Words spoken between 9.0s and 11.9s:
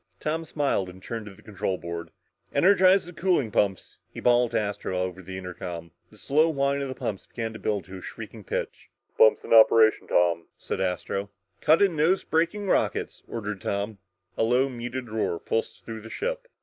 "Pumps in operation, Tom," said Astro. "Cut